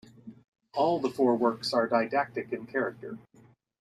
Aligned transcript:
All 0.73 0.99
the 0.99 1.11
four 1.11 1.35
works 1.35 1.75
are 1.75 1.87
didactic 1.87 2.51
in 2.51 2.65
character. 2.65 3.19